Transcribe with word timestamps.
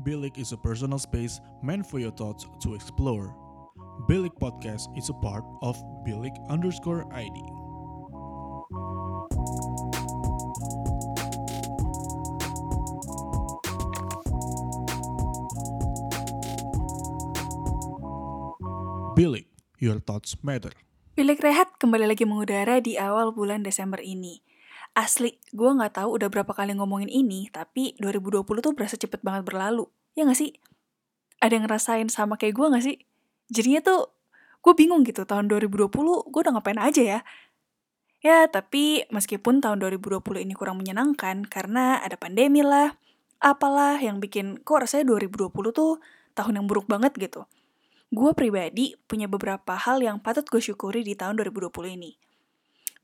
Bilik 0.00 0.40
is 0.40 0.52
a 0.52 0.56
personal 0.56 0.96
space 0.96 1.44
meant 1.60 1.84
for 1.84 2.00
your 2.00 2.10
thoughts 2.16 2.48
to 2.64 2.72
explore. 2.72 3.36
Bilik 4.08 4.32
Podcast 4.40 4.88
is 4.96 5.12
a 5.12 5.16
part 5.20 5.44
of 5.60 5.76
Bilik 6.08 6.32
underscore 6.48 7.04
ID. 7.12 7.36
Bilik, 19.20 19.52
your 19.84 20.00
thoughts 20.00 20.32
matter. 20.40 20.72
Bilik 21.12 21.44
Rehat 21.44 21.76
kembali 21.76 22.08
lagi 22.08 22.24
mengudara 22.24 22.80
di 22.80 22.96
awal 22.96 23.36
bulan 23.36 23.60
Desember 23.60 24.00
ini. 24.00 24.40
Asli, 24.94 25.38
gue 25.54 25.70
nggak 25.70 26.02
tahu 26.02 26.18
udah 26.18 26.28
berapa 26.28 26.50
kali 26.50 26.74
ngomongin 26.74 27.06
ini, 27.06 27.46
tapi 27.54 27.94
2020 28.02 28.42
tuh 28.42 28.74
berasa 28.74 28.98
cepet 28.98 29.22
banget 29.22 29.46
berlalu. 29.46 29.86
Ya 30.18 30.26
nggak 30.26 30.38
sih? 30.38 30.50
Ada 31.38 31.56
yang 31.56 31.64
ngerasain 31.70 32.08
sama 32.10 32.34
kayak 32.34 32.58
gue 32.58 32.66
nggak 32.66 32.84
sih? 32.84 32.96
Jadinya 33.54 33.80
tuh, 33.86 34.10
gue 34.60 34.72
bingung 34.74 35.06
gitu, 35.06 35.22
tahun 35.22 35.46
2020 35.46 35.88
gue 36.26 36.40
udah 36.42 36.52
ngapain 36.58 36.80
aja 36.82 37.02
ya? 37.02 37.20
Ya, 38.20 38.44
tapi 38.50 39.08
meskipun 39.08 39.64
tahun 39.64 39.80
2020 39.80 40.44
ini 40.44 40.52
kurang 40.52 40.82
menyenangkan, 40.82 41.46
karena 41.46 42.02
ada 42.02 42.18
pandemi 42.20 42.60
lah, 42.60 42.92
apalah 43.40 43.96
yang 43.96 44.20
bikin, 44.20 44.60
kok 44.60 44.84
rasanya 44.84 45.08
2020 45.16 45.48
tuh 45.72 46.02
tahun 46.36 46.60
yang 46.60 46.66
buruk 46.68 46.84
banget 46.90 47.16
gitu. 47.16 47.48
Gue 48.10 48.34
pribadi 48.34 48.98
punya 49.06 49.30
beberapa 49.30 49.78
hal 49.78 50.02
yang 50.02 50.18
patut 50.18 50.44
gue 50.50 50.58
syukuri 50.58 51.06
di 51.06 51.14
tahun 51.14 51.38
2020 51.40 51.70
ini. 51.94 52.18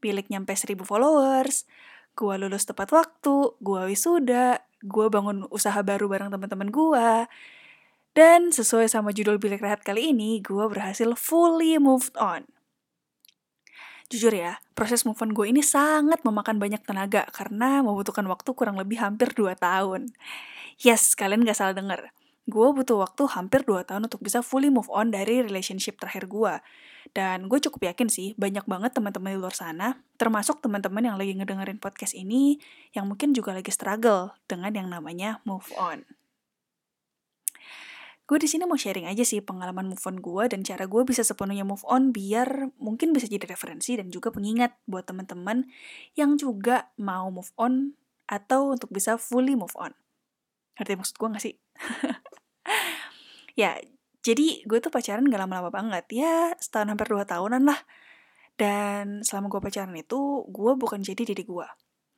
Bilik 0.00 0.28
nyampe 0.28 0.52
1000 0.52 0.84
followers, 0.84 1.64
gue 2.16 2.34
lulus 2.40 2.64
tepat 2.64 2.92
waktu, 2.92 3.56
gue 3.60 3.82
wisuda, 3.92 4.64
gue 4.84 5.06
bangun 5.08 5.48
usaha 5.52 5.80
baru 5.84 6.08
bareng 6.08 6.32
teman-teman 6.32 6.68
gue, 6.72 7.10
dan 8.16 8.48
sesuai 8.48 8.88
sama 8.88 9.12
judul 9.12 9.36
Bilik 9.36 9.60
Rehat 9.60 9.84
kali 9.84 10.16
ini, 10.16 10.40
gue 10.40 10.64
berhasil 10.72 11.12
fully 11.16 11.76
moved 11.76 12.16
on. 12.16 12.48
Jujur 14.06 14.30
ya, 14.30 14.62
proses 14.78 15.02
move 15.02 15.18
on 15.18 15.34
gue 15.34 15.50
ini 15.50 15.66
sangat 15.66 16.22
memakan 16.22 16.62
banyak 16.62 16.78
tenaga 16.86 17.26
karena 17.34 17.82
membutuhkan 17.82 18.22
waktu 18.30 18.54
kurang 18.54 18.78
lebih 18.78 19.02
hampir 19.02 19.34
2 19.34 19.58
tahun. 19.58 20.14
Yes, 20.78 21.18
kalian 21.18 21.42
gak 21.42 21.58
salah 21.58 21.74
denger. 21.74 22.15
Gue 22.46 22.70
butuh 22.70 23.02
waktu 23.02 23.26
hampir 23.34 23.66
2 23.66 23.82
tahun 23.82 24.06
untuk 24.06 24.22
bisa 24.22 24.38
fully 24.38 24.70
move 24.70 24.86
on 24.94 25.10
dari 25.10 25.42
relationship 25.42 25.98
terakhir 25.98 26.30
gue. 26.30 26.62
Dan 27.10 27.50
gue 27.50 27.58
cukup 27.58 27.90
yakin 27.90 28.06
sih, 28.06 28.38
banyak 28.38 28.62
banget 28.70 28.94
teman-teman 28.94 29.34
di 29.34 29.38
luar 29.42 29.54
sana, 29.54 29.98
termasuk 30.14 30.62
teman-teman 30.62 31.02
yang 31.02 31.16
lagi 31.18 31.34
ngedengerin 31.34 31.82
podcast 31.82 32.14
ini, 32.14 32.62
yang 32.94 33.10
mungkin 33.10 33.34
juga 33.34 33.50
lagi 33.50 33.74
struggle 33.74 34.30
dengan 34.46 34.70
yang 34.78 34.86
namanya 34.86 35.42
move 35.42 35.66
on. 35.74 36.06
Gue 38.26 38.42
di 38.42 38.50
sini 38.50 38.66
mau 38.66 38.74
sharing 38.74 39.06
aja 39.06 39.22
sih 39.22 39.38
pengalaman 39.38 39.86
move 39.86 40.02
on 40.02 40.18
gue 40.18 40.50
dan 40.50 40.66
cara 40.66 40.90
gue 40.90 41.02
bisa 41.06 41.22
sepenuhnya 41.22 41.62
move 41.62 41.86
on 41.86 42.10
biar 42.10 42.74
mungkin 42.82 43.14
bisa 43.14 43.30
jadi 43.30 43.46
referensi 43.46 43.94
dan 43.94 44.10
juga 44.10 44.34
pengingat 44.34 44.74
buat 44.90 45.06
teman-teman 45.06 45.70
yang 46.18 46.34
juga 46.34 46.90
mau 46.98 47.30
move 47.30 47.54
on 47.54 47.94
atau 48.26 48.74
untuk 48.74 48.90
bisa 48.90 49.14
fully 49.14 49.54
move 49.54 49.74
on. 49.78 49.94
Ngerti 50.74 50.92
maksud 50.98 51.14
gue 51.22 51.28
gak 51.38 51.42
sih? 51.42 51.54
ya, 53.56 53.80
jadi 54.22 54.62
gue 54.68 54.78
tuh 54.78 54.92
pacaran 54.92 55.24
gak 55.26 55.40
lama-lama 55.40 55.72
banget. 55.72 56.04
Ya, 56.12 56.52
setahun 56.60 56.92
hampir 56.92 57.08
dua 57.08 57.24
tahunan 57.24 57.64
lah. 57.66 57.80
Dan 58.56 59.24
selama 59.24 59.52
gue 59.52 59.60
pacaran 59.64 59.96
itu, 59.96 60.44
gue 60.48 60.72
bukan 60.76 61.00
jadi 61.00 61.22
diri 61.24 61.44
gue. 61.44 61.68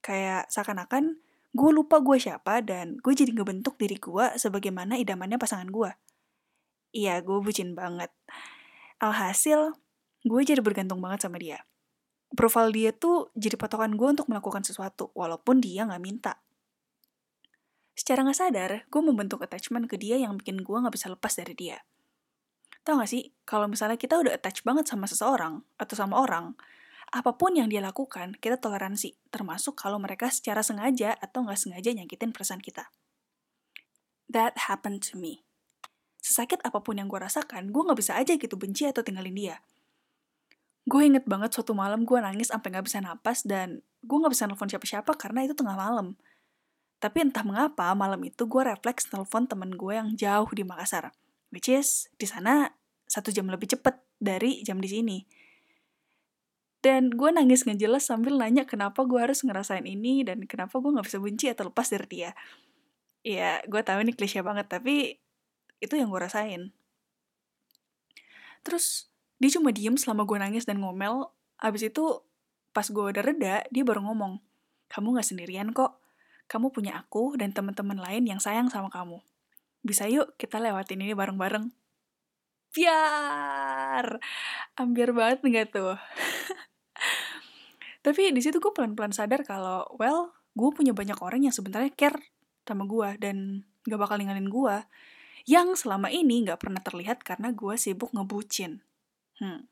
Kayak 0.03 0.51
seakan-akan 0.51 1.19
gue 1.49 1.71
lupa 1.73 1.99
gue 2.05 2.21
siapa 2.21 2.61
dan 2.61 3.01
gue 3.01 3.13
jadi 3.17 3.33
ngebentuk 3.33 3.81
diri 3.81 3.97
gue 3.97 4.37
sebagaimana 4.37 5.01
idamannya 5.01 5.41
pasangan 5.41 5.69
gue. 5.73 5.91
Iya, 6.95 7.21
gue 7.21 7.39
bucin 7.45 7.77
banget. 7.77 8.13
Alhasil, 9.03 9.77
gue 10.25 10.41
jadi 10.43 10.61
bergantung 10.65 10.99
banget 11.05 11.27
sama 11.29 11.37
dia. 11.37 11.63
Profil 12.33 12.73
dia 12.73 12.91
tuh 12.93 13.33
jadi 13.37 13.57
patokan 13.57 13.97
gue 13.97 14.09
untuk 14.09 14.29
melakukan 14.29 14.65
sesuatu, 14.65 15.13
walaupun 15.17 15.61
dia 15.61 15.85
gak 15.89 16.03
minta. 16.03 16.33
Secara 18.09 18.25
gak 18.25 18.41
sadar, 18.41 18.71
gue 18.89 19.03
membentuk 19.05 19.45
attachment 19.45 19.85
ke 19.85 20.01
dia 20.01 20.17
yang 20.17 20.41
bikin 20.41 20.65
gue 20.65 20.77
gak 20.81 20.97
bisa 20.97 21.13
lepas 21.13 21.29
dari 21.37 21.53
dia. 21.53 21.77
Tau 22.81 22.97
gak 22.97 23.13
sih, 23.13 23.37
kalau 23.45 23.69
misalnya 23.69 24.01
kita 24.01 24.17
udah 24.17 24.33
attach 24.33 24.65
banget 24.65 24.89
sama 24.89 25.05
seseorang, 25.05 25.61
atau 25.77 25.93
sama 25.93 26.17
orang, 26.17 26.57
apa 27.13 27.37
pun 27.37 27.53
yang 27.53 27.69
dia 27.69 27.85
lakukan, 27.85 28.33
kita 28.41 28.57
toleransi, 28.57 29.13
termasuk 29.29 29.77
kalau 29.77 30.01
mereka 30.01 30.33
secara 30.33 30.65
sengaja 30.65 31.21
atau 31.21 31.45
nggak 31.45 31.61
sengaja 31.61 31.93
nyakitin 31.93 32.33
perasaan 32.33 32.65
kita. 32.65 32.89
That 34.33 34.57
happened 34.73 35.05
to 35.13 35.21
me. 35.21 35.45
Sesakit 36.25 36.65
apa 36.65 36.81
pun 36.81 36.97
yang 36.97 37.13
gue 37.13 37.21
rasakan, 37.21 37.77
gue 37.77 37.83
nggak 37.93 38.01
bisa 38.01 38.17
aja 38.17 38.41
gitu 38.41 38.57
benci 38.57 38.89
atau 38.89 39.05
tinggalin 39.05 39.37
dia. 39.37 39.61
Gue 40.89 41.05
inget 41.05 41.29
banget 41.29 41.53
suatu 41.53 41.77
malam 41.77 42.09
gue 42.09 42.17
nangis 42.25 42.49
sampai 42.49 42.73
nggak 42.73 42.89
bisa 42.89 43.05
napas 43.05 43.45
dan 43.45 43.85
gue 44.01 44.17
nggak 44.17 44.33
bisa 44.33 44.49
nelfon 44.49 44.73
siapa-siapa 44.73 45.13
karena 45.21 45.45
itu 45.45 45.53
tengah 45.53 45.77
malam. 45.77 46.17
Tapi 46.99 47.31
entah 47.31 47.47
mengapa 47.47 47.95
malam 47.95 48.19
itu 48.27 48.51
gue 48.51 48.63
refleks 48.67 49.11
nelfon 49.15 49.47
temen 49.47 49.79
gue 49.79 49.95
yang 49.95 50.19
jauh 50.19 50.51
di 50.51 50.67
Makassar, 50.67 51.15
which 51.55 51.71
is 51.71 52.11
di 52.19 52.27
sana 52.27 52.75
satu 53.07 53.31
jam 53.31 53.47
lebih 53.47 53.71
cepet 53.71 54.03
dari 54.19 54.67
jam 54.67 54.83
di 54.83 54.91
sini. 54.91 55.19
Dan 56.79 57.11
gue 57.11 57.31
nangis 57.35 57.67
ngejelas 57.67 58.07
sambil 58.07 58.39
nanya 58.39 58.63
kenapa 58.63 59.03
gue 59.03 59.19
harus 59.19 59.43
ngerasain 59.43 59.83
ini 59.83 60.23
dan 60.23 60.47
kenapa 60.47 60.79
gue 60.79 60.95
gak 60.95 61.07
bisa 61.11 61.19
benci 61.19 61.47
atau 61.51 61.71
lepas 61.71 61.91
dari 61.91 62.07
dia. 62.07 62.31
Ya, 63.27 63.59
gue 63.67 63.83
tahu 63.83 64.07
ini 64.07 64.15
klise 64.15 64.47
banget, 64.47 64.71
tapi 64.71 65.19
itu 65.83 65.95
yang 65.99 66.07
gue 66.07 66.23
rasain. 66.23 66.71
Terus, 68.63 69.11
dia 69.43 69.51
cuma 69.59 69.75
diem 69.75 69.99
selama 69.99 70.23
gue 70.23 70.39
nangis 70.39 70.71
dan 70.71 70.79
ngomel. 70.79 71.35
Abis 71.59 71.91
itu, 71.91 72.23
pas 72.71 72.87
gue 72.87 73.05
udah 73.11 73.23
reda, 73.27 73.67
dia 73.75 73.83
baru 73.83 74.07
ngomong, 74.07 74.39
kamu 74.87 75.19
gak 75.19 75.27
sendirian 75.27 75.75
kok. 75.75 75.99
Kamu 76.49 76.73
punya 76.73 76.97
aku 76.97 77.37
dan 77.37 77.53
teman-teman 77.53 78.01
lain 78.01 78.25
yang 78.25 78.41
sayang 78.41 78.73
sama 78.73 78.89
kamu. 78.89 79.21
Bisa 79.85 80.09
yuk 80.09 80.35
kita 80.41 80.59
lewatin 80.59 81.05
ini 81.05 81.13
bareng-bareng. 81.13 81.71
Biar! 82.73 84.21
Ambiar 84.77 85.11
banget 85.13 85.45
gak 85.45 85.69
tuh? 85.77 85.97
Tapi 88.05 88.33
di 88.33 88.41
situ 88.41 88.61
gue 88.61 88.73
pelan-pelan 88.73 89.13
sadar 89.13 89.45
kalau, 89.45 89.85
well, 90.01 90.33
gue 90.57 90.71
punya 90.73 90.93
banyak 90.97 91.21
orang 91.21 91.45
yang 91.45 91.55
sebenarnya 91.55 91.93
care 91.93 92.21
sama 92.65 92.85
gue 92.85 93.17
dan 93.21 93.65
gak 93.85 94.01
bakal 94.01 94.17
ninggalin 94.21 94.49
gue. 94.49 94.77
Yang 95.49 95.85
selama 95.85 96.13
ini 96.13 96.45
gak 96.45 96.61
pernah 96.61 96.81
terlihat 96.81 97.25
karena 97.25 97.53
gue 97.53 97.75
sibuk 97.77 98.13
ngebucin. 98.13 98.85
Hmm. 99.41 99.69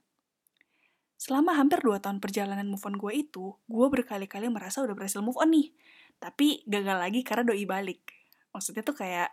Selama 1.16 1.56
hampir 1.56 1.80
2 1.80 1.98
tahun 2.00 2.20
perjalanan 2.20 2.68
move 2.68 2.84
on 2.84 2.96
gue 3.00 3.12
itu, 3.12 3.56
gue 3.66 3.86
berkali-kali 3.88 4.52
merasa 4.52 4.84
udah 4.84 4.92
berhasil 4.92 5.24
move 5.24 5.40
on 5.40 5.52
nih. 5.52 5.72
Tapi 6.20 6.64
gagal 6.68 6.96
lagi 6.96 7.20
karena 7.24 7.44
doi 7.48 7.64
balik. 7.64 8.12
Maksudnya 8.52 8.84
tuh 8.84 8.96
kayak 8.96 9.32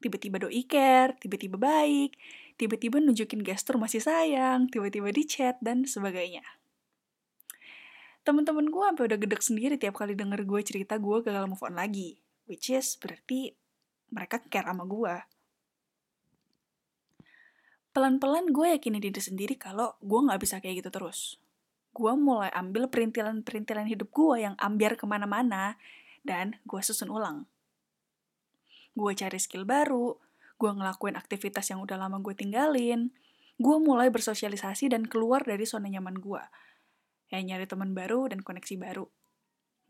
tiba-tiba 0.00 0.40
doi 0.40 0.62
care, 0.64 1.16
tiba-tiba 1.20 1.60
baik, 1.60 2.16
tiba-tiba 2.56 3.00
nunjukin 3.00 3.44
gestur 3.44 3.76
masih 3.76 4.00
sayang, 4.00 4.68
tiba-tiba 4.72 5.12
di 5.12 5.24
chat, 5.26 5.56
dan 5.60 5.84
sebagainya 5.84 6.44
temen-temen 8.28 8.68
gue 8.68 8.84
sampai 8.84 9.08
udah 9.08 9.18
gedek 9.24 9.40
sendiri 9.40 9.80
tiap 9.80 9.96
kali 9.96 10.12
denger 10.12 10.44
gue 10.44 10.60
cerita 10.60 11.00
gue 11.00 11.24
gagal 11.24 11.48
move 11.48 11.64
on 11.64 11.80
lagi. 11.80 12.20
Which 12.44 12.68
is 12.68 13.00
berarti 13.00 13.56
mereka 14.12 14.44
care 14.52 14.68
sama 14.68 14.84
gue. 14.84 15.16
Pelan-pelan 17.98 18.54
gue 18.54 18.78
yakinin 18.78 19.02
diri 19.02 19.18
sendiri 19.18 19.58
kalau 19.58 19.98
gue 19.98 20.22
gak 20.22 20.38
bisa 20.38 20.62
kayak 20.62 20.86
gitu 20.86 20.94
terus. 20.94 21.42
Gue 21.90 22.14
mulai 22.14 22.46
ambil 22.54 22.86
perintilan-perintilan 22.86 23.90
hidup 23.90 24.14
gue 24.14 24.46
yang 24.46 24.54
ambiar 24.54 24.94
ke 24.94 25.02
mana-mana 25.02 25.74
dan 26.22 26.62
gue 26.62 26.78
susun 26.78 27.10
ulang. 27.10 27.50
Gue 28.94 29.18
cari 29.18 29.42
skill 29.42 29.66
baru, 29.66 30.14
gue 30.62 30.70
ngelakuin 30.70 31.18
aktivitas 31.18 31.74
yang 31.74 31.82
udah 31.82 31.98
lama 31.98 32.22
gue 32.22 32.38
tinggalin, 32.38 33.10
gue 33.58 33.76
mulai 33.82 34.14
bersosialisasi 34.14 34.94
dan 34.94 35.02
keluar 35.02 35.42
dari 35.42 35.66
zona 35.66 35.90
nyaman 35.90 36.22
gue 36.22 36.42
ya 37.34 37.42
nyari 37.42 37.66
teman 37.66 37.98
baru 37.98 38.30
dan 38.30 38.46
koneksi 38.46 38.78
baru. 38.78 39.10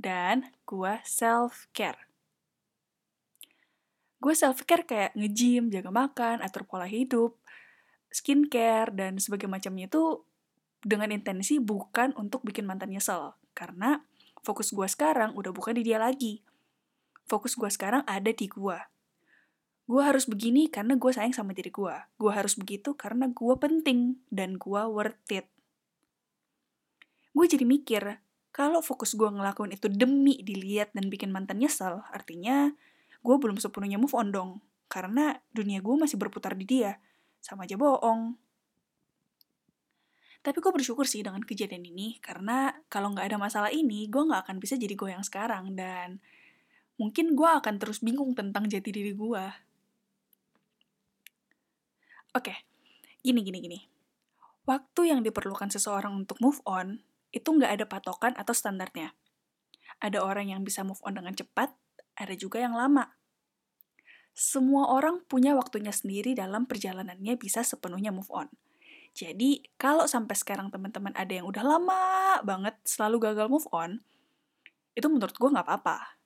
Dan 0.01 0.49
gue 0.65 0.97
self-care. 1.05 2.09
Gue 4.17 4.33
self-care 4.33 4.89
kayak 4.89 5.13
nge-gym, 5.13 5.69
jaga 5.69 5.93
makan, 5.93 6.41
atur 6.41 6.65
pola 6.65 6.89
hidup, 6.89 7.37
skincare, 8.09 8.93
dan 8.93 9.21
sebagainya 9.21 9.53
macamnya 9.61 9.87
itu 9.89 10.25
dengan 10.81 11.11
intensi 11.11 11.59
bukan 11.59 12.15
untuk 12.17 12.45
bikin 12.45 12.65
mantan 12.65 12.93
nyesel. 12.93 13.37
Karena 13.53 14.01
fokus 14.41 14.73
gue 14.73 14.87
sekarang 14.87 15.35
udah 15.35 15.53
bukan 15.53 15.77
di 15.77 15.87
dia 15.87 15.99
lagi. 16.01 16.41
Fokus 17.29 17.55
gue 17.55 17.69
sekarang 17.69 18.03
ada 18.09 18.33
di 18.33 18.47
gue. 18.49 18.79
Gue 19.89 20.03
harus 20.05 20.29
begini 20.29 20.69
karena 20.69 20.97
gue 20.97 21.11
sayang 21.13 21.33
sama 21.33 21.57
diri 21.57 21.73
gue. 21.73 21.97
Gue 22.17 22.33
harus 22.33 22.57
begitu 22.57 22.97
karena 22.97 23.29
gue 23.29 23.55
penting 23.57 24.21
dan 24.33 24.57
gue 24.61 24.83
worth 24.89 25.29
it 25.33 25.49
gue 27.39 27.47
jadi 27.47 27.63
mikir, 27.63 28.03
kalau 28.51 28.83
fokus 28.83 29.15
gue 29.15 29.31
ngelakuin 29.31 29.71
itu 29.71 29.87
demi 29.87 30.43
dilihat 30.43 30.91
dan 30.91 31.07
bikin 31.07 31.31
mantan 31.31 31.63
nyesel, 31.63 32.03
artinya 32.11 32.75
gue 33.23 33.37
belum 33.39 33.63
sepenuhnya 33.63 34.03
move 34.03 34.15
on 34.19 34.35
dong. 34.35 34.53
karena 34.89 35.37
dunia 35.53 35.85
gue 35.85 35.93
masih 36.01 36.17
berputar 36.17 36.57
di 36.57 36.65
dia. 36.65 36.97
Sama 37.49 37.65
aja 37.65 37.81
bohong. 37.81 38.37
Tapi 40.45 40.59
gue 40.61 40.73
bersyukur 40.73 41.09
sih 41.09 41.25
dengan 41.25 41.41
kejadian 41.43 41.83
ini, 41.89 42.21
karena 42.21 42.71
kalau 42.93 43.11
nggak 43.11 43.27
ada 43.35 43.39
masalah 43.41 43.73
ini, 43.73 44.07
gue 44.07 44.23
nggak 44.23 44.47
akan 44.47 44.57
bisa 44.61 44.77
jadi 44.77 44.95
gue 44.95 45.11
yang 45.11 45.25
sekarang, 45.25 45.75
dan 45.75 46.23
mungkin 47.01 47.35
gue 47.35 47.49
akan 47.49 47.81
terus 47.81 48.05
bingung 48.05 48.37
tentang 48.39 48.71
jati 48.71 48.93
diri 48.93 49.17
gue. 49.17 49.45
Oke, 52.37 52.55
gini, 53.25 53.43
gini, 53.43 53.59
gini. 53.59 53.81
Waktu 54.69 55.11
yang 55.11 55.27
diperlukan 55.27 55.73
seseorang 55.75 56.15
untuk 56.15 56.39
move 56.39 56.63
on, 56.69 57.03
itu 57.35 57.49
nggak 57.51 57.81
ada 57.81 57.85
patokan 57.89 58.37
atau 58.39 58.55
standarnya. 58.55 59.17
Ada 59.99 60.23
orang 60.23 60.55
yang 60.55 60.63
bisa 60.63 60.87
move 60.87 61.03
on 61.03 61.19
dengan 61.19 61.35
cepat, 61.35 61.75
ada 62.15 62.35
juga 62.39 62.63
yang 62.63 62.79
lama. 62.79 63.18
Semua 64.39 64.95
orang 64.95 65.27
punya 65.27 65.59
waktunya 65.59 65.91
sendiri 65.91 66.39
dalam 66.39 66.63
perjalanannya 66.71 67.35
bisa 67.35 67.67
sepenuhnya 67.67 68.15
move 68.15 68.31
on. 68.31 68.47
Jadi, 69.11 69.67
kalau 69.75 70.07
sampai 70.07 70.39
sekarang 70.39 70.71
teman-teman 70.71 71.11
ada 71.19 71.35
yang 71.35 71.43
udah 71.51 71.67
lama 71.67 72.39
banget 72.47 72.79
selalu 72.87 73.19
gagal 73.19 73.51
move 73.51 73.67
on, 73.75 73.99
itu 74.95 75.11
menurut 75.11 75.35
gue 75.35 75.51
nggak 75.51 75.67
apa-apa. 75.67 76.23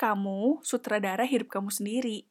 Kamu 0.00 0.64
sutradara 0.64 1.28
hidup 1.28 1.52
kamu 1.52 1.68
sendiri. 1.68 2.24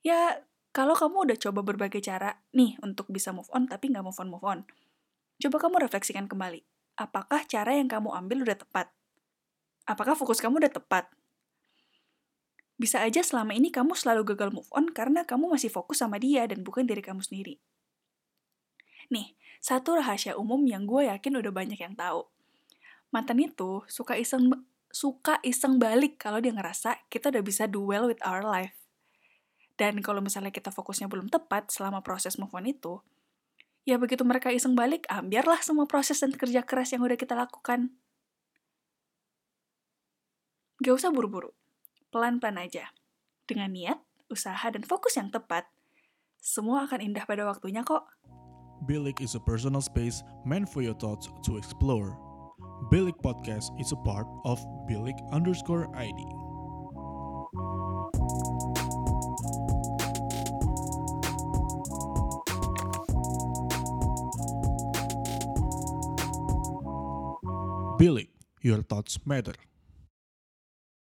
Ya, 0.00 0.40
kalau 0.72 0.96
kamu 0.96 1.28
udah 1.28 1.36
coba 1.44 1.60
berbagai 1.60 2.00
cara 2.00 2.40
nih 2.56 2.80
untuk 2.80 3.12
bisa 3.12 3.36
move 3.36 3.52
on 3.52 3.68
tapi 3.68 3.92
nggak 3.92 4.00
move 4.00 4.16
on 4.16 4.32
move 4.32 4.46
on, 4.48 4.64
coba 5.36 5.56
kamu 5.60 5.84
refleksikan 5.84 6.24
kembali. 6.24 6.64
Apakah 6.96 7.44
cara 7.44 7.76
yang 7.76 7.92
kamu 7.92 8.16
ambil 8.16 8.48
udah 8.48 8.56
tepat? 8.56 8.88
Apakah 9.84 10.16
fokus 10.16 10.40
kamu 10.40 10.56
udah 10.64 10.72
tepat? 10.72 11.19
Bisa 12.80 13.04
aja 13.04 13.20
selama 13.20 13.52
ini 13.52 13.68
kamu 13.68 13.92
selalu 13.92 14.32
gagal 14.32 14.56
move 14.56 14.72
on 14.72 14.88
karena 14.88 15.28
kamu 15.28 15.52
masih 15.52 15.68
fokus 15.68 16.00
sama 16.00 16.16
dia 16.16 16.48
dan 16.48 16.64
bukan 16.64 16.88
diri 16.88 17.04
kamu 17.04 17.20
sendiri. 17.20 17.60
Nih, 19.12 19.36
satu 19.60 20.00
rahasia 20.00 20.32
umum 20.40 20.64
yang 20.64 20.88
gue 20.88 21.04
yakin 21.12 21.44
udah 21.44 21.52
banyak 21.52 21.76
yang 21.76 21.92
tahu. 21.92 22.24
Mantan 23.12 23.36
itu 23.44 23.84
suka 23.84 24.16
iseng 24.16 24.64
suka 24.88 25.36
iseng 25.44 25.76
balik 25.76 26.16
kalau 26.16 26.40
dia 26.40 26.56
ngerasa 26.56 27.04
kita 27.12 27.28
udah 27.28 27.44
bisa 27.44 27.68
do 27.68 27.84
well 27.84 28.08
with 28.08 28.16
our 28.24 28.40
life. 28.40 28.72
Dan 29.76 30.00
kalau 30.00 30.24
misalnya 30.24 30.48
kita 30.48 30.72
fokusnya 30.72 31.04
belum 31.04 31.28
tepat 31.28 31.68
selama 31.68 32.00
proses 32.00 32.40
move 32.40 32.52
on 32.56 32.64
itu, 32.64 33.04
ya 33.84 34.00
begitu 34.00 34.24
mereka 34.24 34.48
iseng 34.56 34.72
balik, 34.72 35.04
ah, 35.12 35.20
biarlah 35.20 35.60
semua 35.60 35.84
proses 35.84 36.16
dan 36.16 36.32
kerja 36.32 36.64
keras 36.64 36.96
yang 36.96 37.04
udah 37.04 37.20
kita 37.20 37.36
lakukan. 37.36 37.92
Gak 40.80 40.96
usah 40.96 41.12
buru-buru 41.12 41.59
pelan-pelan 42.10 42.58
aja. 42.58 42.90
Dengan 43.46 43.70
niat, 43.70 43.98
usaha, 44.30 44.66
dan 44.70 44.82
fokus 44.82 45.18
yang 45.18 45.30
tepat, 45.30 45.66
semua 46.42 46.86
akan 46.86 47.00
indah 47.02 47.24
pada 47.26 47.46
waktunya 47.46 47.86
kok. 47.86 48.06
Bilik 48.86 49.22
is 49.22 49.38
a 49.38 49.42
personal 49.42 49.82
space 49.82 50.22
meant 50.42 50.66
for 50.66 50.82
your 50.82 50.96
thoughts 50.98 51.30
to 51.46 51.56
explore. 51.56 52.18
Bilik 52.90 53.14
Podcast 53.22 53.70
is 53.78 53.92
a 53.92 54.00
part 54.02 54.26
of 54.44 54.58
Bilik 54.88 55.16
underscore 55.30 55.86
ID. 55.94 56.18
Bilik, 68.00 68.32
your 68.64 68.80
thoughts 68.80 69.20
matter. 69.28 69.52